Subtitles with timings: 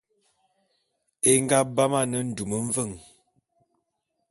[1.31, 2.95] É nga bam ane ndum mveng.